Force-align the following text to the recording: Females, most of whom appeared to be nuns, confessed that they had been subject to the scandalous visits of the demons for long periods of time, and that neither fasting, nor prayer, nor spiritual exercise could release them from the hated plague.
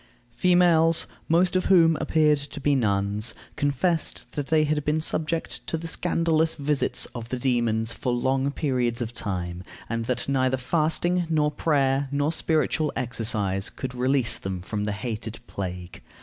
Females, 0.35 1.05
most 1.29 1.55
of 1.55 1.65
whom 1.65 1.95
appeared 2.01 2.39
to 2.39 2.59
be 2.59 2.73
nuns, 2.73 3.35
confessed 3.55 4.25
that 4.31 4.47
they 4.47 4.63
had 4.63 4.83
been 4.83 4.99
subject 4.99 5.61
to 5.67 5.77
the 5.77 5.87
scandalous 5.87 6.55
visits 6.55 7.05
of 7.13 7.29
the 7.29 7.37
demons 7.37 7.93
for 7.93 8.11
long 8.11 8.49
periods 8.49 8.99
of 8.99 9.13
time, 9.13 9.63
and 9.87 10.05
that 10.05 10.27
neither 10.27 10.57
fasting, 10.57 11.27
nor 11.29 11.51
prayer, 11.51 12.09
nor 12.11 12.31
spiritual 12.31 12.91
exercise 12.95 13.69
could 13.69 13.93
release 13.93 14.39
them 14.39 14.59
from 14.59 14.85
the 14.85 14.91
hated 14.91 15.37
plague. 15.45 16.01